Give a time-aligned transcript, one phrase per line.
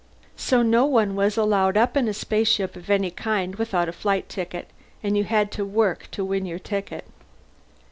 [0.35, 4.27] So no one was allowed up in a spaceship of any kind without a flight
[4.29, 4.67] ticket
[5.03, 7.05] and you had to work to win your ticket.